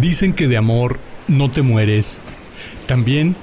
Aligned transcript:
Dicen 0.00 0.32
que 0.32 0.48
de 0.48 0.56
amor 0.56 0.98
no 1.28 1.50
te 1.50 1.62
mueres. 1.62 2.20
También 2.86 3.36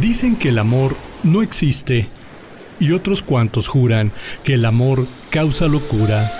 dicen 0.00 0.36
que 0.36 0.50
el 0.50 0.58
amor 0.58 0.96
no 1.22 1.42
existe. 1.42 2.08
Y 2.78 2.92
otros 2.92 3.22
cuantos 3.22 3.68
juran 3.68 4.12
que 4.44 4.54
el 4.54 4.64
amor 4.64 5.06
causa 5.30 5.66
locura. 5.66 6.30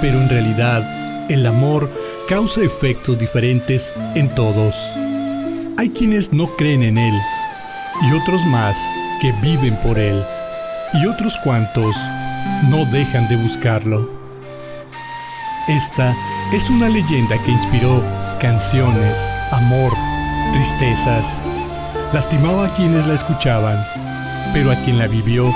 Pero 0.00 0.20
en 0.20 0.28
realidad, 0.28 1.30
el 1.30 1.46
amor 1.46 1.90
causa 2.28 2.62
efectos 2.62 3.18
diferentes 3.18 3.92
en 4.14 4.34
todos. 4.34 4.74
Hay 5.78 5.90
quienes 5.90 6.32
no 6.32 6.48
creen 6.56 6.82
en 6.82 6.98
él 6.98 7.14
y 8.02 8.12
otros 8.12 8.44
más 8.46 8.76
que 9.20 9.32
viven 9.42 9.76
por 9.76 9.98
él 9.98 10.22
y 10.94 11.06
otros 11.06 11.38
cuantos 11.42 11.96
no 12.68 12.84
dejan 12.86 13.28
de 13.28 13.36
buscarlo. 13.36 14.10
Esta 15.68 16.14
es 16.52 16.68
una 16.68 16.88
leyenda 16.88 17.42
que 17.42 17.52
inspiró 17.52 18.02
canciones, 18.42 19.32
amor, 19.52 19.92
tristezas. 20.52 21.40
Lastimaba 22.12 22.66
a 22.66 22.74
quienes 22.74 23.06
la 23.06 23.14
escuchaban, 23.14 23.86
pero 24.52 24.72
a 24.72 24.76
quien 24.82 24.98
la 24.98 25.06
vivió 25.06 25.54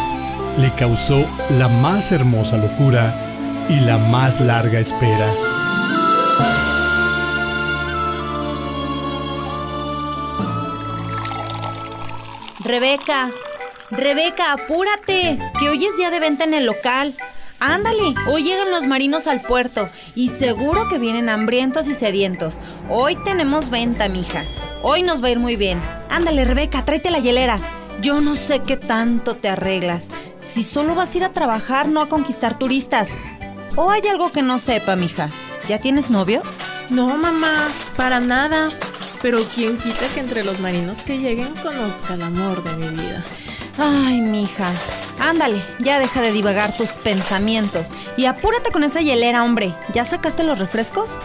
le 0.56 0.72
causó 0.74 1.26
la 1.58 1.66
más 1.68 2.12
hermosa 2.12 2.56
locura 2.56 3.12
y 3.68 3.80
la 3.80 3.98
más 3.98 4.40
larga 4.40 4.78
espera. 4.78 5.26
Rebeca, 12.60 13.30
Rebeca, 13.90 14.52
apúrate, 14.52 15.38
que 15.58 15.68
hoy 15.68 15.84
es 15.84 15.96
día 15.96 16.10
de 16.10 16.20
venta 16.20 16.44
en 16.44 16.54
el 16.54 16.66
local. 16.66 17.14
Ándale, 17.58 18.14
hoy 18.28 18.42
llegan 18.42 18.70
los 18.70 18.86
marinos 18.86 19.26
al 19.26 19.40
puerto 19.40 19.88
y 20.14 20.28
seguro 20.28 20.88
que 20.88 20.98
vienen 20.98 21.30
hambrientos 21.30 21.88
y 21.88 21.94
sedientos. 21.94 22.60
Hoy 22.90 23.16
tenemos 23.24 23.70
venta, 23.70 24.08
mija. 24.08 24.44
Hoy 24.82 25.02
nos 25.02 25.22
va 25.22 25.28
a 25.28 25.30
ir 25.30 25.38
muy 25.38 25.56
bien. 25.56 25.80
Ándale, 26.10 26.44
Rebeca, 26.44 26.84
tráete 26.84 27.10
la 27.10 27.18
hielera. 27.18 27.58
Yo 28.02 28.20
no 28.20 28.34
sé 28.34 28.60
qué 28.60 28.76
tanto 28.76 29.36
te 29.36 29.48
arreglas. 29.48 30.08
Si 30.38 30.62
solo 30.62 30.94
vas 30.94 31.14
a 31.14 31.18
ir 31.18 31.24
a 31.24 31.32
trabajar, 31.32 31.88
no 31.88 32.02
a 32.02 32.08
conquistar 32.10 32.58
turistas. 32.58 33.08
¿O 33.74 33.90
hay 33.90 34.06
algo 34.06 34.32
que 34.32 34.42
no 34.42 34.58
sepa, 34.58 34.94
mija? 34.94 35.30
¿Ya 35.66 35.78
tienes 35.78 36.10
novio? 36.10 36.42
No, 36.90 37.16
mamá, 37.16 37.68
para 37.96 38.20
nada. 38.20 38.68
Pero 39.22 39.44
quién 39.54 39.78
quita 39.78 40.12
que 40.12 40.20
entre 40.20 40.44
los 40.44 40.60
marinos 40.60 41.02
que 41.02 41.18
lleguen 41.18 41.54
conozca 41.54 42.14
el 42.14 42.22
amor 42.22 42.62
de 42.62 42.76
mi 42.76 42.88
vida. 42.88 43.24
Ay, 43.78 44.20
mija. 44.20 44.70
Ándale, 45.18 45.60
ya 45.78 45.98
deja 45.98 46.20
de 46.20 46.32
divagar 46.32 46.76
tus 46.76 46.92
pensamientos. 46.92 47.92
Y 48.16 48.26
apúrate 48.26 48.70
con 48.70 48.84
esa 48.84 49.00
hielera, 49.00 49.44
hombre. 49.44 49.74
¿Ya 49.94 50.04
sacaste 50.04 50.44
los 50.44 50.58
refrescos? 50.58 51.20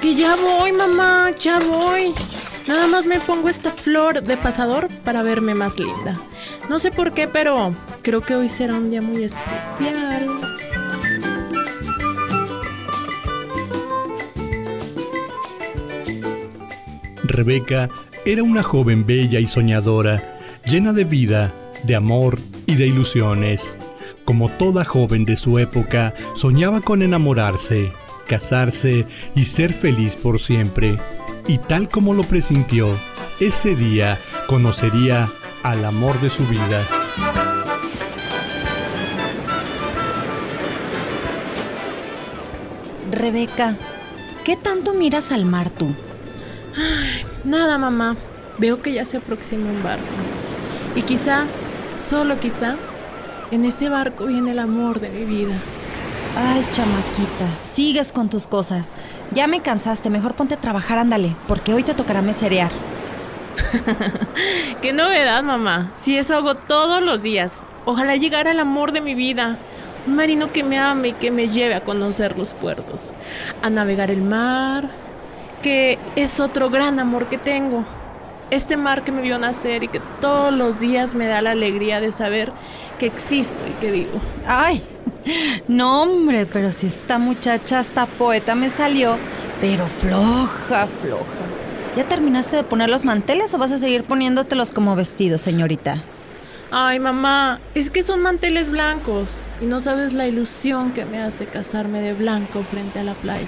Que 0.00 0.14
ya 0.14 0.36
voy, 0.36 0.72
mamá, 0.72 1.30
ya 1.38 1.58
voy. 1.58 2.14
Nada 2.66 2.86
más 2.86 3.06
me 3.06 3.20
pongo 3.20 3.48
esta 3.48 3.70
flor 3.70 4.22
de 4.22 4.36
pasador 4.36 4.88
para 5.04 5.22
verme 5.22 5.54
más 5.54 5.78
linda. 5.78 6.18
No 6.68 6.78
sé 6.78 6.90
por 6.90 7.12
qué, 7.12 7.28
pero 7.28 7.76
creo 8.02 8.22
que 8.22 8.34
hoy 8.34 8.48
será 8.48 8.74
un 8.74 8.90
día 8.90 9.02
muy 9.02 9.22
especial. 9.24 10.40
Rebeca 17.22 17.88
era 18.24 18.42
una 18.42 18.62
joven 18.62 19.06
bella 19.06 19.38
y 19.38 19.46
soñadora, 19.46 20.38
llena 20.64 20.92
de 20.92 21.04
vida, 21.04 21.52
de 21.82 21.96
amor 21.96 22.38
y 22.66 22.76
de 22.76 22.86
ilusiones. 22.86 23.76
Como 24.24 24.48
toda 24.48 24.84
joven 24.84 25.24
de 25.24 25.36
su 25.36 25.58
época, 25.58 26.14
soñaba 26.34 26.80
con 26.80 27.02
enamorarse, 27.02 27.92
casarse 28.26 29.06
y 29.34 29.44
ser 29.44 29.72
feliz 29.72 30.16
por 30.16 30.40
siempre. 30.40 30.98
Y 31.46 31.58
tal 31.58 31.88
como 31.88 32.12
lo 32.12 32.24
presintió, 32.24 32.88
ese 33.40 33.76
día 33.76 34.18
conocería 34.48 35.30
al 35.62 35.84
amor 35.84 36.18
de 36.20 36.30
su 36.30 36.44
vida. 36.46 36.82
Rebeca, 43.10 43.76
¿qué 44.44 44.56
tanto 44.56 44.92
miras 44.92 45.32
al 45.32 45.44
mar 45.44 45.70
tú? 45.70 45.94
Nada, 47.44 47.78
mamá. 47.78 48.16
Veo 48.58 48.82
que 48.82 48.92
ya 48.92 49.04
se 49.04 49.18
aproxima 49.18 49.70
un 49.70 49.82
barco. 49.82 50.02
Y 50.94 51.02
quizá, 51.02 51.46
solo 51.98 52.38
quizá, 52.40 52.76
en 53.50 53.64
ese 53.64 53.88
barco 53.88 54.26
viene 54.26 54.52
el 54.52 54.58
amor 54.58 55.00
de 55.00 55.08
mi 55.08 55.24
vida. 55.24 55.54
Ay, 56.36 56.66
chamaquita, 56.70 57.48
sigues 57.64 58.12
con 58.12 58.28
tus 58.28 58.46
cosas. 58.46 58.94
Ya 59.30 59.46
me 59.46 59.60
cansaste, 59.60 60.10
mejor 60.10 60.34
ponte 60.34 60.54
a 60.54 60.60
trabajar, 60.60 60.98
ándale, 60.98 61.34
porque 61.48 61.72
hoy 61.72 61.82
te 61.82 61.94
tocará 61.94 62.20
meserear. 62.20 62.70
Qué 64.82 64.92
novedad, 64.92 65.42
mamá. 65.42 65.92
Si 65.94 66.18
eso 66.18 66.34
hago 66.36 66.54
todos 66.54 67.02
los 67.02 67.22
días. 67.22 67.62
Ojalá 67.86 68.16
llegara 68.16 68.50
el 68.50 68.60
amor 68.60 68.92
de 68.92 69.00
mi 69.00 69.14
vida. 69.14 69.56
Un 70.06 70.16
marino 70.16 70.52
que 70.52 70.62
me 70.62 70.78
ame 70.78 71.08
y 71.08 71.12
que 71.12 71.30
me 71.30 71.48
lleve 71.48 71.74
a 71.74 71.80
conocer 71.80 72.38
los 72.38 72.52
puertos, 72.54 73.12
a 73.62 73.70
navegar 73.70 74.10
el 74.10 74.22
mar, 74.22 74.90
que 75.62 75.98
es 76.14 76.38
otro 76.38 76.70
gran 76.70 77.00
amor 77.00 77.26
que 77.26 77.38
tengo. 77.38 77.84
Este 78.50 78.76
mar 78.76 79.02
que 79.02 79.12
me 79.12 79.22
vio 79.22 79.38
nacer 79.38 79.82
y 79.82 79.88
que 79.88 80.00
todos 80.20 80.52
los 80.52 80.78
días 80.78 81.14
me 81.14 81.26
da 81.26 81.42
la 81.42 81.50
alegría 81.50 82.00
de 82.00 82.12
saber 82.12 82.52
que 82.98 83.06
existo 83.06 83.64
y 83.68 83.72
que 83.80 83.90
vivo. 83.90 84.20
Ay, 84.46 84.82
no 85.66 86.02
hombre, 86.02 86.46
pero 86.46 86.72
si 86.72 86.86
esta 86.86 87.18
muchacha 87.18 87.80
hasta 87.80 88.06
poeta 88.06 88.54
me 88.54 88.70
salió, 88.70 89.16
pero 89.60 89.86
floja, 89.86 90.86
floja. 91.02 91.24
¿Ya 91.96 92.04
terminaste 92.04 92.56
de 92.56 92.62
poner 92.62 92.88
los 92.88 93.04
manteles 93.04 93.52
o 93.54 93.58
vas 93.58 93.72
a 93.72 93.78
seguir 93.78 94.04
poniéndotelos 94.04 94.70
como 94.70 94.94
vestidos, 94.94 95.42
señorita? 95.42 96.04
Ay, 96.70 97.00
mamá, 97.00 97.60
es 97.74 97.90
que 97.90 98.02
son 98.02 98.22
manteles 98.22 98.70
blancos 98.70 99.42
y 99.60 99.66
no 99.66 99.80
sabes 99.80 100.12
la 100.12 100.26
ilusión 100.26 100.92
que 100.92 101.04
me 101.04 101.22
hace 101.22 101.46
casarme 101.46 102.00
de 102.00 102.12
blanco 102.12 102.62
frente 102.62 102.98
a 103.00 103.04
la 103.04 103.14
playa. 103.14 103.46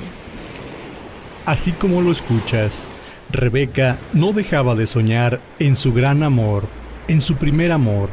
Así 1.44 1.72
como 1.72 2.00
lo 2.00 2.10
escuchas, 2.10 2.88
Rebeca 3.30 3.98
no 4.14 4.32
dejaba 4.32 4.74
de 4.74 4.86
soñar 4.86 5.40
en 5.58 5.76
su 5.76 5.92
gran 5.92 6.22
amor, 6.22 6.64
en 7.08 7.20
su 7.20 7.36
primer 7.36 7.72
amor, 7.72 8.08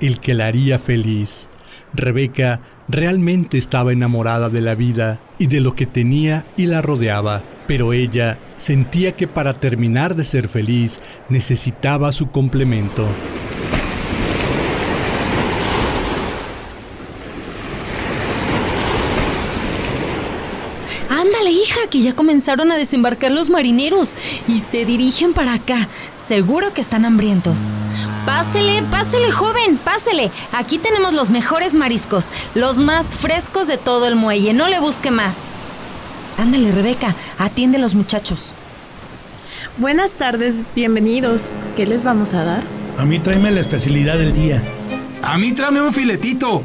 el 0.00 0.18
que 0.18 0.34
la 0.34 0.46
haría 0.46 0.78
feliz. 0.80 1.48
Rebeca 1.94 2.60
realmente 2.88 3.58
estaba 3.58 3.92
enamorada 3.92 4.48
de 4.48 4.60
la 4.60 4.74
vida 4.74 5.20
y 5.38 5.46
de 5.46 5.60
lo 5.60 5.76
que 5.76 5.86
tenía 5.86 6.46
y 6.56 6.66
la 6.66 6.82
rodeaba, 6.82 7.42
pero 7.68 7.92
ella 7.92 8.38
sentía 8.58 9.12
que 9.12 9.28
para 9.28 9.54
terminar 9.54 10.16
de 10.16 10.24
ser 10.24 10.48
feliz 10.48 11.00
necesitaba 11.28 12.10
su 12.10 12.30
complemento. 12.30 13.06
Ándale, 21.08 21.50
hija, 21.50 21.80
que 21.90 22.00
ya 22.02 22.14
comenzaron 22.14 22.72
a 22.72 22.76
desembarcar 22.76 23.30
los 23.30 23.50
marineros 23.50 24.14
y 24.48 24.60
se 24.60 24.84
dirigen 24.84 25.32
para 25.32 25.54
acá. 25.54 25.88
Seguro 26.16 26.72
que 26.72 26.80
están 26.80 27.04
hambrientos. 27.04 27.68
Pásele, 28.24 28.82
pásele, 28.90 29.30
joven, 29.30 29.78
pásele. 29.78 30.30
Aquí 30.52 30.78
tenemos 30.78 31.14
los 31.14 31.30
mejores 31.30 31.74
mariscos, 31.74 32.30
los 32.54 32.78
más 32.78 33.14
frescos 33.14 33.68
de 33.68 33.78
todo 33.78 34.06
el 34.06 34.16
muelle. 34.16 34.52
No 34.52 34.68
le 34.68 34.80
busque 34.80 35.10
más. 35.10 35.36
Ándale, 36.38 36.72
Rebeca, 36.72 37.14
atiende 37.38 37.78
a 37.78 37.80
los 37.80 37.94
muchachos. 37.94 38.52
Buenas 39.78 40.16
tardes, 40.16 40.64
bienvenidos. 40.74 41.64
¿Qué 41.76 41.86
les 41.86 42.02
vamos 42.02 42.34
a 42.34 42.44
dar? 42.44 42.62
A 42.98 43.04
mí 43.04 43.18
tráeme 43.18 43.50
la 43.50 43.60
especialidad 43.60 44.18
del 44.18 44.32
día. 44.32 44.62
A 45.22 45.38
mí 45.38 45.52
tráeme 45.52 45.82
un 45.82 45.92
filetito. 45.92 46.62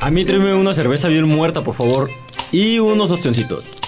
A 0.00 0.10
mí 0.10 0.24
tráeme 0.24 0.54
una 0.54 0.72
cerveza 0.74 1.08
bien 1.08 1.28
muerta, 1.28 1.62
por 1.62 1.74
favor. 1.74 2.10
Y 2.52 2.78
unos 2.78 3.10
ostioncitos. 3.10 3.78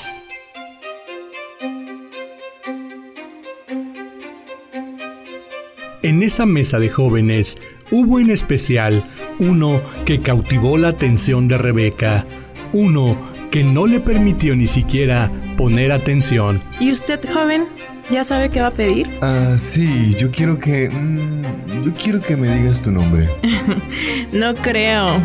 En 6.03 6.23
esa 6.23 6.47
mesa 6.47 6.79
de 6.79 6.89
jóvenes 6.89 7.59
hubo 7.91 8.19
en 8.19 8.31
especial 8.31 9.05
uno 9.39 9.81
que 10.05 10.21
cautivó 10.21 10.79
la 10.79 10.89
atención 10.89 11.49
de 11.49 11.59
Rebeca, 11.59 12.27
uno 12.73 13.31
que 13.51 13.65
no 13.65 13.87
le 13.87 14.01
permitió 14.01 14.57
ni 14.57 14.67
siquiera 14.67 15.31
poner 15.57 15.93
atención. 15.93 16.63
¿Y 16.81 16.91
usted, 16.91 17.21
joven? 17.33 17.67
¿Ya 18.11 18.25
sabe 18.25 18.51
qué 18.51 18.61
va 18.61 18.69
a 18.69 18.73
pedir? 18.73 19.09
Ah, 19.21 19.55
sí, 19.59 20.15
yo 20.17 20.31
quiero 20.31 20.59
que... 20.59 20.89
mm, 20.91 21.85
yo 21.85 21.95
quiero 21.95 22.21
que 22.21 22.37
me 22.37 22.49
digas 22.57 22.83
tu 22.83 22.91
nombre. 22.91 23.29
No 24.33 24.55
creo. 24.55 25.21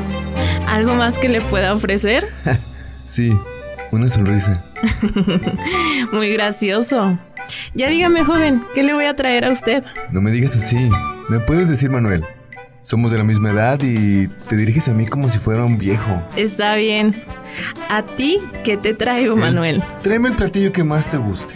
¿Algo 0.68 0.95
más 0.95 1.18
que 1.18 1.30
le 1.30 1.42
pueda 1.42 1.74
ofrecer? 1.74 2.25
Sí, 3.07 3.31
una 3.92 4.09
sonrisa. 4.09 4.62
Muy 6.12 6.30
gracioso. 6.33 7.18
Ya 7.74 7.88
dígame, 7.88 8.25
joven, 8.25 8.62
¿qué 8.75 8.83
le 8.83 8.94
voy 8.94 9.06
a 9.06 9.15
traer 9.15 9.45
a 9.45 9.51
usted? 9.51 9.83
No 10.12 10.19
me 10.19 10.30
digas 10.30 10.56
así. 10.57 10.89
Me 11.30 11.39
puedes 11.39 11.69
decir 11.69 11.89
Manuel. 11.89 12.25
Somos 12.83 13.12
de 13.12 13.18
la 13.18 13.24
misma 13.24 13.51
edad 13.51 13.80
y 13.81 14.27
te 14.27 14.57
diriges 14.57 14.89
a 14.89 14.94
mí 14.94 15.06
como 15.06 15.30
si 15.30 15.39
fuera 15.39 15.63
un 15.63 15.77
viejo. 15.77 16.21
Está 16.36 16.75
bien. 16.75 17.24
¿A 17.89 18.06
ti 18.06 18.39
qué 18.65 18.75
te 18.75 18.94
traigo, 18.94 19.38
Manuel? 19.38 19.81
Tráeme 20.04 20.27
el 20.27 20.36
platillo 20.36 20.74
que 20.74 20.83
más 20.83 21.09
te 21.09 21.18
guste. 21.18 21.56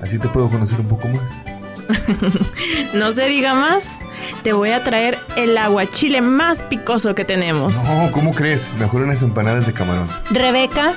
Así 0.00 0.20
te 0.20 0.28
puedo 0.28 0.48
conocer 0.48 0.80
un 0.80 0.88
poco 0.88 1.08
más. 1.08 1.44
No 2.94 3.10
se 3.10 3.28
diga 3.28 3.54
más, 3.54 4.00
te 4.44 4.52
voy 4.52 4.70
a 4.70 4.84
traer 4.84 5.18
el 5.36 5.56
aguachile 5.56 6.20
más 6.20 6.62
picoso 6.62 7.14
que 7.14 7.24
tenemos. 7.24 7.76
No, 7.86 8.12
¿cómo 8.12 8.34
crees? 8.34 8.70
Mejor 8.78 9.02
unas 9.02 9.22
empanadas 9.22 9.66
de 9.66 9.72
camarón. 9.72 10.06
Rebeca, 10.30 10.92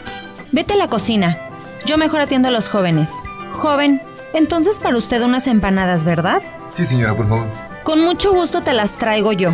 vete 0.52 0.74
a 0.74 0.76
la 0.76 0.90
cocina. 0.90 1.38
Yo 1.86 1.98
mejor 1.98 2.20
atiendo 2.20 2.50
a 2.50 2.52
los 2.52 2.68
jóvenes. 2.68 3.10
Joven, 3.54 4.02
entonces 4.34 4.80
para 4.80 4.98
usted 4.98 5.24
unas 5.24 5.48
empanadas, 5.48 6.04
¿verdad? 6.04 6.42
Sí, 6.74 6.84
señora, 6.84 7.16
por 7.16 7.30
favor. 7.30 7.48
Con 7.84 8.02
mucho 8.02 8.34
gusto 8.34 8.64
te 8.64 8.74
las 8.74 8.98
traigo 8.98 9.32
yo. 9.32 9.52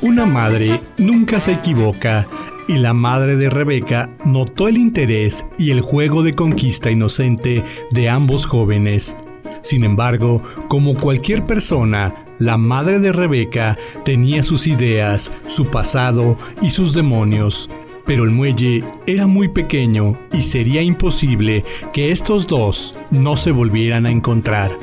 Una 0.00 0.24
madre 0.24 0.80
nunca 0.96 1.38
se 1.38 1.52
equivoca 1.52 2.26
y 2.66 2.78
la 2.78 2.94
madre 2.94 3.36
de 3.36 3.50
Rebeca 3.50 4.08
notó 4.24 4.68
el 4.68 4.78
interés 4.78 5.44
y 5.58 5.70
el 5.70 5.82
juego 5.82 6.22
de 6.22 6.32
conquista 6.32 6.90
inocente 6.90 7.62
de 7.90 8.08
ambos 8.08 8.46
jóvenes. 8.46 9.14
Sin 9.62 9.84
embargo, 9.84 10.42
como 10.68 10.94
cualquier 10.94 11.46
persona, 11.46 12.26
la 12.38 12.56
madre 12.56 12.98
de 12.98 13.12
Rebeca 13.12 13.78
tenía 14.04 14.42
sus 14.42 14.66
ideas, 14.66 15.30
su 15.46 15.66
pasado 15.66 16.36
y 16.60 16.70
sus 16.70 16.94
demonios. 16.94 17.70
Pero 18.04 18.24
el 18.24 18.30
muelle 18.30 18.84
era 19.06 19.28
muy 19.28 19.48
pequeño 19.48 20.18
y 20.32 20.42
sería 20.42 20.82
imposible 20.82 21.64
que 21.92 22.10
estos 22.10 22.48
dos 22.48 22.96
no 23.10 23.36
se 23.36 23.52
volvieran 23.52 24.06
a 24.06 24.10
encontrar. 24.10 24.76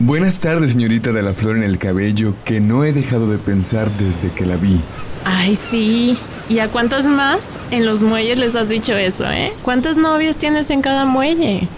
Buenas 0.00 0.40
tardes, 0.40 0.72
señorita 0.72 1.12
de 1.12 1.22
la 1.22 1.32
flor 1.32 1.56
en 1.56 1.62
el 1.62 1.78
cabello, 1.78 2.34
que 2.44 2.60
no 2.60 2.84
he 2.84 2.92
dejado 2.92 3.30
de 3.30 3.38
pensar 3.38 3.96
desde 3.96 4.30
que 4.32 4.44
la 4.44 4.56
vi. 4.56 4.80
Ay, 5.24 5.54
sí. 5.54 6.18
¿Y 6.48 6.58
a 6.58 6.68
cuántas 6.68 7.06
más 7.06 7.56
en 7.70 7.86
los 7.86 8.02
muelles 8.02 8.38
les 8.38 8.54
has 8.54 8.68
dicho 8.68 8.94
eso, 8.94 9.24
eh? 9.30 9.52
¿Cuántas 9.62 9.96
novias 9.96 10.36
tienes 10.36 10.68
en 10.70 10.82
cada 10.82 11.06
muelle? 11.06 11.68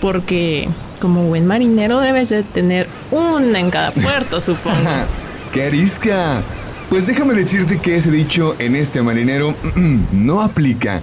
Porque 0.00 0.68
como 1.00 1.24
buen 1.24 1.46
marinero 1.46 2.00
debes 2.00 2.28
de 2.28 2.42
tener 2.42 2.88
una 3.10 3.58
en 3.58 3.70
cada 3.70 3.92
puerto, 3.92 4.40
supongo. 4.40 4.76
¡Qué 5.52 5.64
arisca! 5.64 6.42
Pues 6.90 7.06
déjame 7.06 7.34
decirte 7.34 7.78
que 7.78 7.96
ese 7.96 8.10
dicho 8.10 8.54
en 8.58 8.76
este 8.76 9.02
marinero 9.02 9.56
no 10.12 10.42
aplica. 10.42 11.02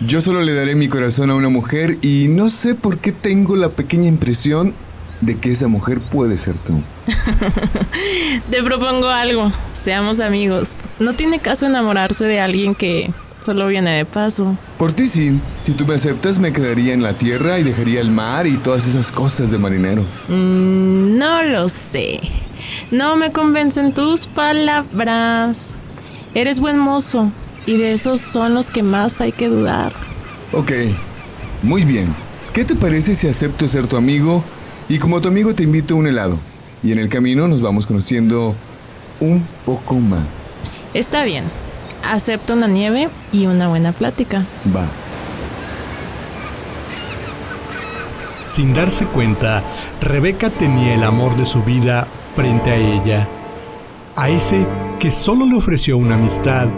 Yo 0.00 0.22
solo 0.22 0.40
le 0.42 0.54
daré 0.54 0.74
mi 0.76 0.88
corazón 0.88 1.30
a 1.30 1.34
una 1.34 1.50
mujer 1.50 1.98
y 2.00 2.28
no 2.28 2.48
sé 2.48 2.74
por 2.74 2.98
qué 2.98 3.12
tengo 3.12 3.56
la 3.56 3.68
pequeña 3.70 4.08
impresión 4.08 4.72
de 5.20 5.36
que 5.36 5.50
esa 5.50 5.68
mujer 5.68 6.00
puede 6.00 6.38
ser 6.38 6.58
tú. 6.58 6.80
Te 8.50 8.62
propongo 8.62 9.08
algo. 9.08 9.52
Seamos 9.74 10.20
amigos. 10.20 10.78
No 10.98 11.14
tiene 11.14 11.38
caso 11.38 11.66
enamorarse 11.66 12.24
de 12.24 12.40
alguien 12.40 12.74
que 12.74 13.12
solo 13.40 13.66
viene 13.66 13.96
de 13.96 14.04
paso. 14.04 14.56
Por 14.78 14.92
ti 14.92 15.08
sí. 15.08 15.40
Si 15.62 15.72
tú 15.72 15.86
me 15.86 15.94
aceptas, 15.94 16.38
me 16.38 16.52
quedaría 16.52 16.92
en 16.92 17.02
la 17.02 17.14
tierra 17.14 17.58
y 17.58 17.62
dejaría 17.62 18.00
el 18.00 18.10
mar 18.10 18.46
y 18.46 18.56
todas 18.56 18.86
esas 18.86 19.10
cosas 19.10 19.50
de 19.50 19.58
marineros. 19.58 20.24
Mm, 20.28 21.18
no 21.18 21.42
lo 21.42 21.68
sé. 21.68 22.20
No 22.90 23.16
me 23.16 23.32
convencen 23.32 23.94
tus 23.94 24.26
palabras. 24.26 25.74
Eres 26.34 26.60
buen 26.60 26.78
mozo 26.78 27.32
y 27.66 27.76
de 27.76 27.92
esos 27.92 28.20
son 28.20 28.54
los 28.54 28.70
que 28.70 28.82
más 28.82 29.20
hay 29.20 29.32
que 29.32 29.48
dudar. 29.48 29.92
Ok, 30.52 30.72
muy 31.62 31.84
bien. 31.84 32.14
¿Qué 32.52 32.64
te 32.64 32.74
parece 32.74 33.14
si 33.14 33.28
acepto 33.28 33.68
ser 33.68 33.86
tu 33.86 33.96
amigo 33.96 34.44
y 34.88 34.98
como 34.98 35.20
tu 35.20 35.28
amigo 35.28 35.54
te 35.54 35.62
invito 35.62 35.94
a 35.94 35.98
un 35.98 36.06
helado? 36.06 36.38
Y 36.82 36.92
en 36.92 36.98
el 36.98 37.08
camino 37.08 37.46
nos 37.48 37.60
vamos 37.60 37.86
conociendo 37.86 38.54
un 39.20 39.46
poco 39.64 39.94
más. 39.94 40.72
Está 40.94 41.24
bien. 41.24 41.44
Acepto 42.02 42.54
una 42.54 42.66
nieve 42.66 43.10
y 43.32 43.46
una 43.46 43.68
buena 43.68 43.92
plática. 43.92 44.46
Va. 44.74 44.88
Sin 48.44 48.74
darse 48.74 49.04
cuenta, 49.06 49.62
Rebeca 50.00 50.50
tenía 50.50 50.94
el 50.94 51.04
amor 51.04 51.36
de 51.36 51.46
su 51.46 51.62
vida 51.62 52.08
frente 52.34 52.70
a 52.70 52.76
ella. 52.76 53.28
A 54.16 54.28
ese 54.28 54.66
que 54.98 55.10
solo 55.10 55.46
le 55.46 55.54
ofreció 55.54 55.98
una 55.98 56.14
amistad, 56.14 56.68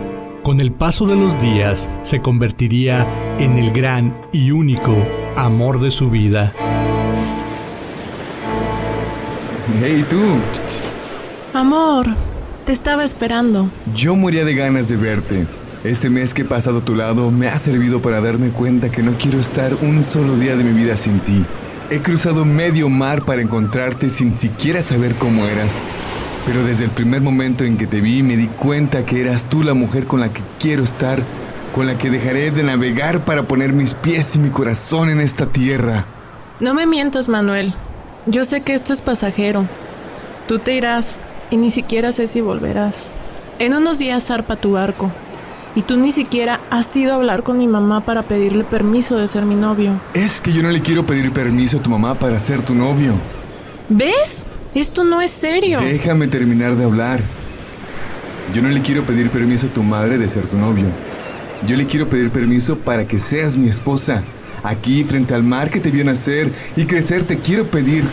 con 0.43 0.61
el 0.61 0.73
paso 0.73 1.07
de 1.07 1.15
los 1.15 1.41
días 1.41 1.89
se 2.03 2.21
convertiría 2.21 3.07
en 3.39 3.57
el 3.59 3.71
gran 3.71 4.15
y 4.33 4.51
único 4.51 4.97
amor 5.37 5.81
de 5.81 5.93
su 5.93 6.11
vida. 6.11 6.53
Hey 9.81 10.05
tú, 10.09 10.21
Amor, 11.55 12.07
te 12.65 12.73
estaba 12.73 13.05
esperando. 13.05 13.71
yo 13.95 14.15
moría 14.17 14.45
de 14.45 14.55
ganas 14.55 14.89
de 14.89 14.97
verte. 14.97 15.47
Este 15.85 16.11
mes 16.11 16.35
que 16.35 16.43
he 16.43 16.45
pasado 16.45 16.79
a 16.79 16.85
tu 16.85 16.95
lado 16.95 17.31
me 17.31 17.49
ha 17.49 17.59
servido 17.59 18.01
para 18.01 18.21
darme 18.21 18.51
cuenta 18.51 18.91
que 18.91 19.03
no 19.03 19.13
quiero 19.19 19.41
estar 19.41 19.75
un 19.83 20.05
solo 20.05 20.37
día 20.37 20.57
de 20.57 20.65
mi 20.65 20.73
vida 20.73 20.97
sin 20.97 21.21
ti. 21.21 21.45
He 21.91 22.01
cruzado 22.01 22.45
medio 22.45 22.89
mar 22.89 23.25
para 23.25 23.43
encontrarte 23.43 24.09
sin 24.09 24.35
siquiera 24.35 24.83
saber 24.83 25.15
cómo 25.17 25.47
eras. 25.47 25.81
Pero 26.47 26.65
desde 26.65 26.85
el 26.85 26.91
primer 26.91 27.21
momento 27.21 27.65
en 27.65 27.77
que 27.77 27.87
te 27.87 28.01
vi 28.01 28.23
me 28.23 28.37
di 28.37 28.47
cuenta 28.49 29.05
que 29.05 29.21
eras 29.21 29.49
tú 29.49 29.63
la 29.63 29.75
mujer 29.75 30.07
con 30.07 30.21
la 30.21 30.33
que 30.33 30.43
quiero 30.61 30.83
estar, 30.85 31.23
con 31.75 31.87
la 31.87 31.97
que 31.99 32.11
dejaré 32.11 32.51
de 32.51 32.63
navegar 32.63 33.25
para 33.25 33.43
poner 33.45 33.73
mis 33.73 33.95
pies 33.95 34.37
y 34.37 34.39
mi 34.39 34.51
corazón 34.51 35.11
en 35.11 35.21
esta 35.21 35.47
tierra. 35.47 36.07
No 36.61 36.75
me 36.75 36.87
mientas, 36.87 37.29
Manuel. 37.29 37.75
Yo 38.27 38.45
sé 38.45 38.61
que 38.61 38.75
esto 38.75 38.93
es 38.93 39.03
pasajero. 39.03 39.65
Tú 40.47 40.61
te 40.61 40.75
irás 40.75 41.21
y 41.51 41.57
ni 41.57 41.71
siquiera 41.71 42.13
sé 42.13 42.29
si 42.29 42.41
volverás. 42.41 43.11
En 43.59 43.75
unos 43.75 43.99
días 43.99 44.27
zarpa 44.27 44.57
tu 44.57 44.73
barco. 44.73 45.11
Y 45.75 45.83
tú 45.83 45.97
ni 45.97 46.13
siquiera 46.13 46.61
has 46.71 46.95
ido 46.97 47.13
a 47.13 47.17
hablar 47.17 47.43
con 47.43 47.59
mi 47.59 47.67
mamá 47.67 48.03
para 48.03 48.23
pedirle 48.23 48.63
permiso 48.63 49.17
de 49.17 49.27
ser 49.27 49.45
mi 49.45 49.55
novio. 49.55 50.01
Es 50.15 50.41
que 50.41 50.53
yo 50.53 50.63
no 50.63 50.71
le 50.71 50.83
quiero 50.83 51.05
pedir 51.05 51.33
permiso 51.33 51.79
a 51.79 51.83
tu 51.83 51.91
mamá 51.91 52.15
para 52.15 52.39
ser 52.39 52.63
tu 52.63 52.75
novio. 52.75 53.15
¿Ves? 53.89 54.47
Esto 54.75 55.03
no 55.03 55.21
es 55.21 55.31
serio. 55.31 55.81
Déjame 55.81 56.29
terminar 56.29 56.77
de 56.77 56.85
hablar. 56.85 57.21
Yo 58.55 58.63
no 58.63 58.69
le 58.69 58.83
quiero 58.83 59.03
pedir 59.03 59.31
permiso 59.31 59.67
a 59.67 59.71
tu 59.71 59.83
madre 59.83 60.19
de 60.19 60.29
ser 60.29 60.47
tu 60.47 60.57
novio. 60.57 60.87
Yo 61.67 61.77
le 61.77 61.87
quiero 61.87 62.09
pedir 62.09 62.31
permiso 62.31 62.79
para 62.79 63.09
que 63.09 63.19
seas 63.19 63.57
mi 63.57 63.69
esposa. 63.69 64.23
Aquí, 64.63 65.03
frente 65.05 65.35
al 65.35 65.43
mar 65.43 65.71
que 65.71 65.81
te 65.81 65.91
vio 65.91 66.05
nacer 66.05 66.53
y 66.77 66.85
crecer, 66.85 67.25
te 67.25 67.39
quiero 67.39 67.67
pedir 67.67 68.05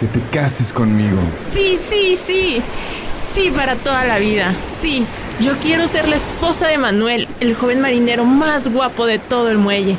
que 0.00 0.06
te 0.06 0.20
cases 0.36 0.72
conmigo. 0.72 1.18
Sí, 1.36 1.78
sí, 1.80 2.16
sí. 2.16 2.62
Sí, 3.22 3.50
para 3.54 3.76
toda 3.76 4.04
la 4.04 4.18
vida. 4.18 4.54
Sí. 4.66 5.06
Yo 5.40 5.52
quiero 5.58 5.86
ser 5.86 6.08
la 6.08 6.16
esposa 6.16 6.68
de 6.68 6.78
Manuel, 6.78 7.28
el 7.40 7.54
joven 7.54 7.80
marinero 7.80 8.24
más 8.24 8.72
guapo 8.72 9.06
de 9.06 9.18
todo 9.18 9.50
el 9.50 9.58
muelle. 9.58 9.96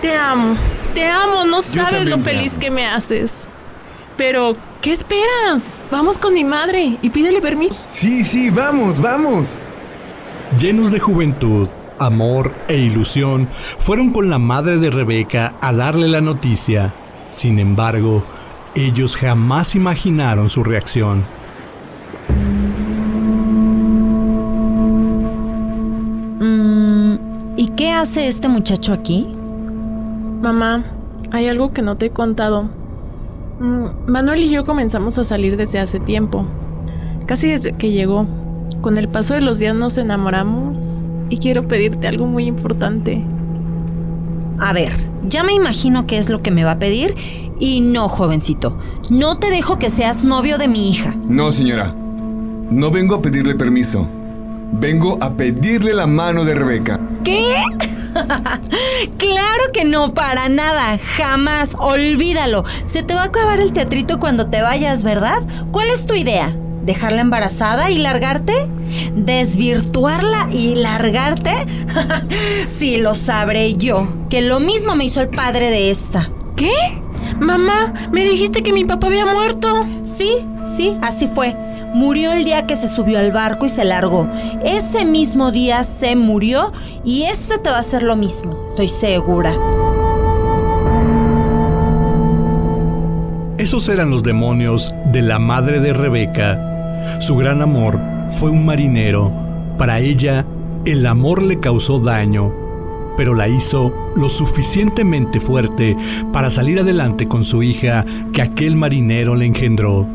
Te 0.00 0.14
amo, 0.16 0.56
te 0.94 1.06
amo, 1.06 1.44
no 1.44 1.60
sabes 1.62 2.06
lo 2.06 2.18
feliz 2.18 2.52
amo. 2.52 2.60
que 2.60 2.70
me 2.70 2.86
haces. 2.86 3.48
Pero, 4.16 4.56
¿qué 4.80 4.92
esperas? 4.92 5.64
Vamos 5.90 6.18
con 6.18 6.32
mi 6.34 6.44
madre 6.44 6.98
y 7.02 7.10
pídele 7.10 7.40
permiso. 7.40 7.74
Sí, 7.90 8.24
sí, 8.24 8.50
vamos, 8.50 9.00
vamos. 9.00 9.58
Llenos 10.58 10.90
de 10.92 11.00
juventud, 11.00 11.68
amor 11.98 12.52
e 12.68 12.78
ilusión, 12.78 13.48
fueron 13.78 14.10
con 14.10 14.30
la 14.30 14.38
madre 14.38 14.78
de 14.78 14.90
Rebeca 14.90 15.54
a 15.60 15.72
darle 15.72 16.08
la 16.08 16.20
noticia. 16.20 16.94
Sin 17.30 17.58
embargo, 17.58 18.22
ellos 18.74 19.16
jamás 19.16 19.74
imaginaron 19.74 20.50
su 20.50 20.64
reacción. 20.64 21.24
Mm, 26.40 27.14
¿Y 27.56 27.68
qué 27.76 27.92
hace 27.92 28.28
este 28.28 28.48
muchacho 28.48 28.92
aquí? 28.92 29.28
Mamá, 30.42 30.84
hay 31.30 31.48
algo 31.48 31.72
que 31.72 31.82
no 31.82 31.96
te 31.96 32.06
he 32.06 32.10
contado. 32.10 32.68
Mm, 33.60 34.10
Manuel 34.10 34.44
y 34.44 34.50
yo 34.50 34.64
comenzamos 34.64 35.18
a 35.18 35.24
salir 35.24 35.56
desde 35.56 35.78
hace 35.78 36.00
tiempo. 36.00 36.46
Casi 37.26 37.48
desde 37.48 37.72
que 37.72 37.90
llegó. 37.92 38.26
Con 38.80 38.98
el 38.98 39.08
paso 39.08 39.34
de 39.34 39.40
los 39.40 39.58
días 39.58 39.74
nos 39.74 39.96
enamoramos 39.96 41.08
y 41.30 41.38
quiero 41.38 41.66
pedirte 41.66 42.08
algo 42.08 42.26
muy 42.26 42.46
importante. 42.46 43.24
A 44.58 44.72
ver, 44.72 44.92
ya 45.24 45.42
me 45.42 45.52
imagino 45.52 46.06
qué 46.06 46.18
es 46.18 46.28
lo 46.28 46.42
que 46.42 46.50
me 46.50 46.64
va 46.64 46.72
a 46.72 46.78
pedir. 46.78 47.14
Y 47.58 47.80
no, 47.80 48.08
jovencito, 48.08 48.76
no 49.10 49.38
te 49.38 49.50
dejo 49.50 49.78
que 49.78 49.90
seas 49.90 50.24
novio 50.24 50.58
de 50.58 50.68
mi 50.68 50.90
hija. 50.90 51.14
No, 51.28 51.52
señora. 51.52 51.94
No 52.70 52.90
vengo 52.90 53.16
a 53.16 53.22
pedirle 53.22 53.54
permiso. 53.54 54.06
Vengo 54.72 55.18
a 55.20 55.36
pedirle 55.36 55.94
la 55.94 56.06
mano 56.06 56.44
de 56.44 56.54
Rebeca. 56.54 57.00
¿Qué? 57.22 57.54
claro 59.18 59.62
que 59.72 59.84
no, 59.84 60.14
para 60.14 60.48
nada, 60.48 60.98
jamás, 60.98 61.76
olvídalo. 61.78 62.64
Se 62.86 63.02
te 63.02 63.14
va 63.14 63.22
a 63.22 63.26
acabar 63.26 63.60
el 63.60 63.72
teatrito 63.72 64.18
cuando 64.18 64.48
te 64.48 64.62
vayas, 64.62 65.04
¿verdad? 65.04 65.42
¿Cuál 65.70 65.90
es 65.90 66.06
tu 66.06 66.14
idea? 66.14 66.56
¿Dejarla 66.84 67.22
embarazada 67.22 67.90
y 67.90 67.98
largarte? 67.98 68.52
¿Desvirtuarla 69.14 70.48
y 70.52 70.74
largarte? 70.74 71.66
sí, 72.68 72.98
lo 72.98 73.14
sabré 73.14 73.74
yo, 73.74 74.06
que 74.28 74.42
lo 74.42 74.60
mismo 74.60 74.94
me 74.94 75.04
hizo 75.04 75.22
el 75.22 75.28
padre 75.28 75.70
de 75.70 75.90
esta. 75.90 76.30
¿Qué? 76.56 76.74
Mamá, 77.40 77.94
me 78.12 78.24
dijiste 78.24 78.62
que 78.62 78.74
mi 78.74 78.84
papá 78.84 79.06
había 79.06 79.24
muerto. 79.24 79.86
Sí, 80.02 80.46
sí, 80.64 80.96
así 81.00 81.26
fue. 81.26 81.56
Murió 81.94 82.32
el 82.32 82.44
día 82.44 82.66
que 82.66 82.76
se 82.76 82.88
subió 82.88 83.18
al 83.18 83.32
barco 83.32 83.64
y 83.64 83.70
se 83.70 83.84
largó. 83.84 84.28
Ese 84.62 85.06
mismo 85.06 85.52
día 85.52 85.84
se 85.84 86.16
murió 86.16 86.70
y 87.02 87.22
este 87.22 87.56
te 87.58 87.70
va 87.70 87.76
a 87.76 87.80
hacer 87.80 88.02
lo 88.02 88.16
mismo, 88.16 88.62
estoy 88.64 88.88
segura. 88.88 89.56
Esos 93.56 93.88
eran 93.88 94.10
los 94.10 94.22
demonios 94.22 94.94
de 95.06 95.22
la 95.22 95.38
madre 95.38 95.80
de 95.80 95.92
Rebeca. 95.92 96.73
Su 97.20 97.36
gran 97.36 97.62
amor 97.62 98.00
fue 98.30 98.50
un 98.50 98.64
marinero. 98.64 99.32
Para 99.78 100.00
ella, 100.00 100.46
el 100.84 101.06
amor 101.06 101.42
le 101.42 101.60
causó 101.60 101.98
daño, 101.98 102.52
pero 103.16 103.34
la 103.34 103.48
hizo 103.48 104.12
lo 104.16 104.28
suficientemente 104.28 105.40
fuerte 105.40 105.96
para 106.32 106.50
salir 106.50 106.80
adelante 106.80 107.26
con 107.28 107.44
su 107.44 107.62
hija 107.62 108.04
que 108.32 108.42
aquel 108.42 108.76
marinero 108.76 109.34
le 109.34 109.46
engendró. 109.46 110.06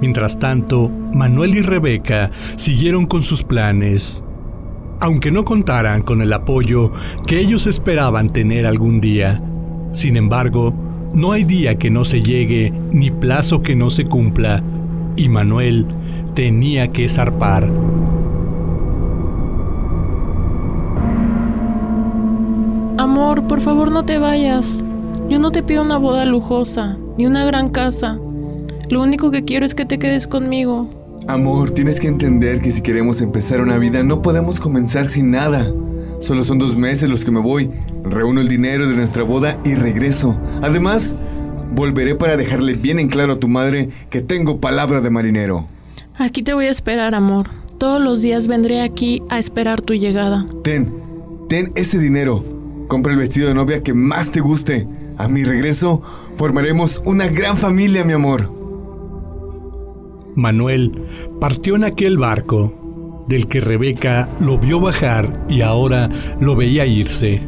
Mientras 0.00 0.38
tanto, 0.38 0.90
Manuel 1.14 1.56
y 1.56 1.62
Rebeca 1.62 2.30
siguieron 2.56 3.06
con 3.06 3.22
sus 3.22 3.42
planes. 3.42 4.24
Aunque 5.00 5.30
no 5.30 5.44
contaran 5.44 6.02
con 6.02 6.20
el 6.20 6.32
apoyo 6.32 6.92
que 7.26 7.38
ellos 7.38 7.66
esperaban 7.66 8.32
tener 8.32 8.66
algún 8.66 9.00
día. 9.00 9.42
Sin 9.92 10.16
embargo, 10.16 10.74
no 11.14 11.32
hay 11.32 11.44
día 11.44 11.76
que 11.76 11.90
no 11.90 12.04
se 12.04 12.22
llegue 12.22 12.72
ni 12.92 13.10
plazo 13.10 13.62
que 13.62 13.76
no 13.76 13.90
se 13.90 14.04
cumpla, 14.04 14.62
y 15.20 15.28
Manuel 15.28 15.86
tenía 16.34 16.92
que 16.92 17.06
zarpar. 17.10 17.70
Amor, 22.96 23.46
por 23.46 23.60
favor 23.60 23.90
no 23.90 24.02
te 24.02 24.18
vayas. 24.18 24.82
Yo 25.28 25.38
no 25.38 25.52
te 25.52 25.62
pido 25.62 25.82
una 25.82 25.98
boda 25.98 26.24
lujosa, 26.24 26.96
ni 27.18 27.26
una 27.26 27.44
gran 27.44 27.68
casa. 27.68 28.18
Lo 28.88 29.02
único 29.02 29.30
que 29.30 29.44
quiero 29.44 29.66
es 29.66 29.74
que 29.74 29.84
te 29.84 29.98
quedes 29.98 30.26
conmigo. 30.26 30.88
Amor, 31.28 31.70
tienes 31.70 32.00
que 32.00 32.08
entender 32.08 32.62
que 32.62 32.72
si 32.72 32.80
queremos 32.80 33.20
empezar 33.20 33.60
una 33.60 33.76
vida 33.76 34.02
no 34.02 34.22
podemos 34.22 34.58
comenzar 34.58 35.10
sin 35.10 35.30
nada. 35.30 35.70
Solo 36.20 36.44
son 36.44 36.58
dos 36.58 36.76
meses 36.76 37.10
los 37.10 37.26
que 37.26 37.30
me 37.30 37.40
voy. 37.40 37.70
Reúno 38.04 38.40
el 38.40 38.48
dinero 38.48 38.88
de 38.88 38.96
nuestra 38.96 39.22
boda 39.22 39.58
y 39.66 39.74
regreso. 39.74 40.38
Además, 40.62 41.14
volveré 41.70 42.14
para 42.14 42.36
dejarle 42.36 42.74
bien 42.74 42.98
en 42.98 43.08
claro 43.08 43.34
a 43.34 43.40
tu 43.40 43.48
madre 43.48 43.88
que 44.10 44.20
tengo 44.20 44.60
palabra 44.60 45.00
de 45.00 45.10
marinero. 45.10 45.66
Aquí 46.18 46.42
te 46.42 46.54
voy 46.54 46.66
a 46.66 46.70
esperar, 46.70 47.14
amor. 47.14 47.48
Todos 47.78 48.00
los 48.00 48.20
días 48.20 48.46
vendré 48.46 48.82
aquí 48.82 49.22
a 49.30 49.38
esperar 49.38 49.80
tu 49.80 49.94
llegada. 49.94 50.46
Ten, 50.62 50.92
ten 51.48 51.72
ese 51.76 51.98
dinero. 51.98 52.44
Compra 52.88 53.12
el 53.12 53.18
vestido 53.18 53.48
de 53.48 53.54
novia 53.54 53.82
que 53.82 53.94
más 53.94 54.30
te 54.30 54.40
guste. 54.40 54.86
A 55.16 55.28
mi 55.28 55.44
regreso, 55.44 56.02
formaremos 56.36 57.02
una 57.04 57.26
gran 57.26 57.56
familia, 57.56 58.04
mi 58.04 58.12
amor. 58.12 58.52
Manuel 60.34 60.92
partió 61.40 61.76
en 61.76 61.84
aquel 61.84 62.18
barco, 62.18 63.24
del 63.28 63.46
que 63.46 63.60
Rebeca 63.60 64.28
lo 64.40 64.58
vio 64.58 64.80
bajar 64.80 65.46
y 65.48 65.60
ahora 65.62 66.08
lo 66.40 66.56
veía 66.56 66.84
irse. 66.86 67.40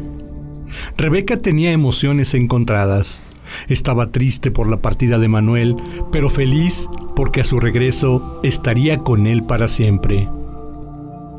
Rebeca 0.97 1.37
tenía 1.37 1.71
emociones 1.71 2.33
encontradas. 2.33 3.21
Estaba 3.67 4.11
triste 4.11 4.51
por 4.51 4.69
la 4.69 4.77
partida 4.77 5.19
de 5.19 5.27
Manuel, 5.27 5.75
pero 6.11 6.29
feliz 6.29 6.89
porque 7.15 7.41
a 7.41 7.43
su 7.43 7.59
regreso 7.59 8.39
estaría 8.43 8.97
con 8.97 9.27
él 9.27 9.43
para 9.43 9.67
siempre. 9.67 10.29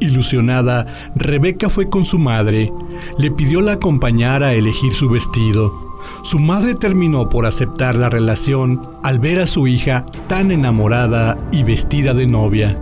Ilusionada, 0.01 0.87
Rebeca 1.15 1.71
fue 1.71 1.89
con 1.89 2.05
su 2.05 2.19
madre, 2.19 2.73
le 3.17 3.31
pidió 3.31 3.61
la 3.61 3.73
acompañara 3.73 4.49
a 4.49 4.55
elegir 4.55 4.93
su 4.93 5.09
vestido. 5.09 6.01
Su 6.23 6.39
madre 6.39 6.75
terminó 6.75 7.29
por 7.29 7.47
aceptar 7.47 7.95
la 7.95 8.11
relación 8.11 8.83
al 9.03 9.19
ver 9.19 9.41
a 9.41 9.47
su 9.47 9.67
hija 9.67 10.05
tan 10.29 10.51
enamorada 10.51 11.39
y 11.53 11.63
vestida 11.63 12.13
de 12.13 12.27
novia. 12.27 12.79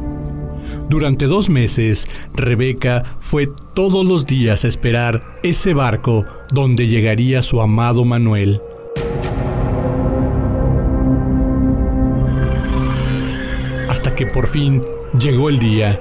Durante 0.89 1.27
dos 1.27 1.49
meses, 1.49 2.09
Rebeca 2.35 3.17
fue 3.21 3.49
todos 3.75 4.05
los 4.05 4.27
días 4.27 4.65
a 4.65 4.69
esperar 4.69 5.39
ese 5.43 5.75
barco 5.75 6.25
donde 6.53 6.89
llegaría 6.89 7.43
su 7.43 7.61
amado 7.61 8.05
Manuel. 8.05 8.61
Que 14.23 14.29
por 14.29 14.47
fin 14.47 14.85
llegó 15.19 15.49
el 15.49 15.59
día 15.59 16.01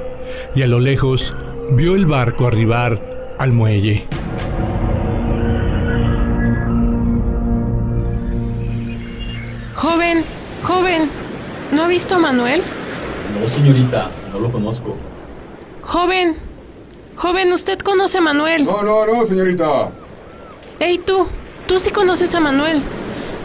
y 0.54 0.62
a 0.62 0.68
lo 0.68 0.80
lejos 0.80 1.34
vio 1.72 1.96
el 1.96 2.06
barco 2.06 2.46
arribar 2.46 3.34
al 3.40 3.52
muelle. 3.52 4.06
Joven, 9.74 10.24
joven, 10.62 11.10
¿no 11.72 11.82
ha 11.82 11.88
visto 11.88 12.14
a 12.14 12.20
Manuel? 12.20 12.62
No, 13.40 13.48
señorita, 13.48 14.12
no 14.32 14.40
lo 14.40 14.52
conozco. 14.52 14.96
Joven, 15.82 16.36
joven, 17.16 17.54
¿usted 17.54 17.80
conoce 17.80 18.20
a 18.20 18.22
Manuel? 18.22 18.66
No, 18.66 18.84
no, 18.84 19.08
no, 19.08 19.26
señorita. 19.26 19.90
Ey, 20.80 21.00
tú, 21.00 21.28
tú 21.68 21.80
sí 21.80 21.90
conoces 21.90 22.36
a 22.36 22.40
Manuel. 22.40 22.84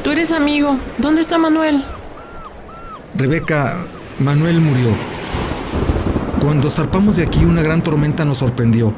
Tú 0.05 0.11
eres 0.11 0.33
amigo. 0.33 0.77
¿Dónde 0.99 1.23
está 1.23 1.39
Manuel? 1.39 1.83
Rebeca, 3.15 3.79
Manuel 4.19 4.63
murió. 4.63 4.89
Cuando 6.41 6.71
zarpamos 6.71 7.17
de 7.17 7.25
aquí 7.25 7.45
una 7.45 7.61
gran 7.61 7.83
tormenta 7.83 8.25
nos 8.25 8.39
sorprendió. 8.39 8.95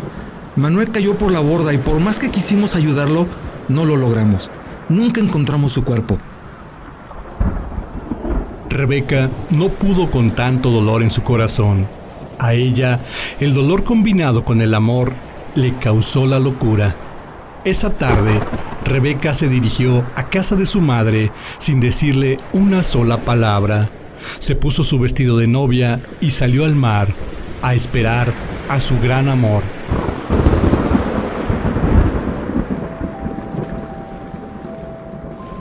Manuel 0.54 0.92
cayó 0.92 1.18
por 1.18 1.32
la 1.32 1.40
borda 1.40 1.74
y 1.74 1.78
por 1.78 1.98
más 1.98 2.20
que 2.20 2.30
quisimos 2.30 2.76
ayudarlo, 2.76 3.26
no 3.68 3.84
lo 3.84 3.96
logramos. 3.96 4.48
Nunca 4.88 5.20
encontramos 5.20 5.72
su 5.72 5.82
cuerpo. 5.82 6.18
Rebeca 8.68 9.28
no 9.50 9.70
pudo 9.70 10.08
con 10.08 10.32
tanto 10.32 10.70
dolor 10.70 11.02
en 11.02 11.10
su 11.10 11.24
corazón. 11.24 11.88
A 12.38 12.54
ella, 12.54 13.00
el 13.40 13.54
dolor 13.54 13.82
combinado 13.82 14.44
con 14.44 14.62
el 14.62 14.72
amor 14.72 15.12
le 15.56 15.74
causó 15.78 16.26
la 16.26 16.38
locura. 16.38 16.94
Esa 17.64 17.90
tarde, 17.90 18.40
Rebeca 18.84 19.34
se 19.34 19.48
dirigió 19.48 20.04
a 20.14 20.28
casa 20.28 20.54
de 20.54 20.64
su 20.64 20.80
madre 20.80 21.32
sin 21.58 21.80
decirle 21.80 22.38
una 22.52 22.84
sola 22.84 23.16
palabra. 23.18 23.90
Se 24.38 24.56
puso 24.56 24.84
su 24.84 24.98
vestido 24.98 25.36
de 25.36 25.46
novia 25.46 26.00
y 26.20 26.30
salió 26.30 26.64
al 26.64 26.74
mar 26.74 27.08
a 27.62 27.74
esperar 27.74 28.32
a 28.68 28.80
su 28.80 28.98
gran 29.00 29.28
amor. 29.28 29.62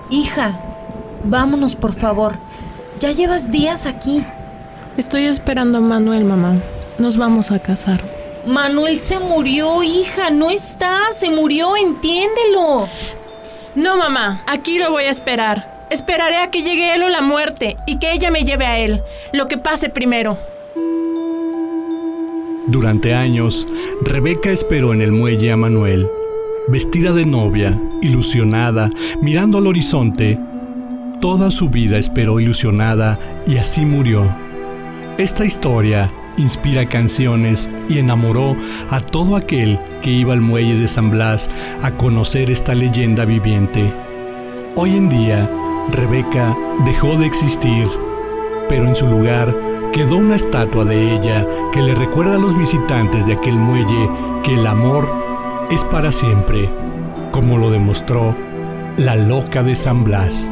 Hija, 0.09 0.59
vámonos 1.23 1.75
por 1.75 1.93
favor. 1.93 2.35
Ya 2.99 3.11
llevas 3.11 3.51
días 3.51 3.85
aquí. 3.85 4.23
Estoy 4.97 5.25
esperando 5.25 5.79
a 5.79 5.81
Manuel, 5.81 6.25
mamá. 6.25 6.55
Nos 6.97 7.17
vamos 7.17 7.51
a 7.51 7.59
casar. 7.59 8.01
Manuel 8.45 8.95
se 8.97 9.19
murió, 9.19 9.83
hija. 9.83 10.29
No 10.29 10.49
está. 10.49 10.99
Se 11.13 11.29
murió, 11.29 11.75
entiéndelo. 11.75 12.87
No, 13.75 13.97
mamá. 13.97 14.41
Aquí 14.47 14.79
lo 14.79 14.91
voy 14.91 15.03
a 15.03 15.11
esperar. 15.11 15.76
Esperaré 15.89 16.37
a 16.37 16.51
que 16.51 16.63
llegue 16.63 16.93
él 16.93 17.03
o 17.03 17.09
la 17.09 17.21
muerte 17.21 17.77
y 17.85 17.97
que 17.97 18.11
ella 18.11 18.29
me 18.29 18.43
lleve 18.43 18.65
a 18.65 18.77
él. 18.79 19.01
Lo 19.31 19.47
que 19.47 19.57
pase 19.57 19.89
primero. 19.89 20.37
Durante 22.67 23.13
años, 23.13 23.65
Rebeca 24.01 24.51
esperó 24.51 24.93
en 24.93 25.01
el 25.01 25.13
muelle 25.13 25.53
a 25.53 25.57
Manuel. 25.57 26.07
Vestida 26.67 27.13
de 27.13 27.25
novia, 27.25 27.79
ilusionada, 28.01 28.89
mirando 29.21 29.57
al 29.57 29.67
horizonte, 29.67 30.37
toda 31.21 31.49
su 31.49 31.69
vida 31.69 31.97
esperó 31.97 32.41
ilusionada 32.41 33.17
y 33.47 33.55
así 33.55 33.85
murió. 33.85 34.35
Esta 35.17 35.45
historia 35.45 36.11
inspira 36.37 36.89
canciones 36.89 37.69
y 37.87 37.99
enamoró 37.99 38.57
a 38.89 38.99
todo 38.99 39.37
aquel 39.37 39.79
que 40.01 40.11
iba 40.11 40.33
al 40.33 40.41
muelle 40.41 40.75
de 40.75 40.89
San 40.89 41.09
Blas 41.09 41.49
a 41.81 41.91
conocer 41.91 42.51
esta 42.51 42.75
leyenda 42.75 43.23
viviente. 43.23 43.93
Hoy 44.75 44.95
en 44.95 45.09
día, 45.09 45.49
Rebeca 45.91 46.55
dejó 46.85 47.17
de 47.17 47.25
existir, 47.25 47.87
pero 48.67 48.87
en 48.87 48.95
su 48.95 49.07
lugar 49.07 49.55
quedó 49.93 50.17
una 50.17 50.35
estatua 50.35 50.83
de 50.85 51.13
ella 51.13 51.47
que 51.71 51.81
le 51.81 51.95
recuerda 51.95 52.35
a 52.35 52.39
los 52.39 52.57
visitantes 52.57 53.25
de 53.25 53.33
aquel 53.33 53.55
muelle 53.55 54.09
que 54.43 54.55
el 54.55 54.67
amor 54.67 55.09
es 55.71 55.83
para 55.85 56.11
siempre, 56.11 56.69
como 57.31 57.57
lo 57.57 57.71
demostró 57.71 58.35
la 58.97 59.15
loca 59.15 59.63
de 59.63 59.75
San 59.75 60.03
Blas. 60.03 60.51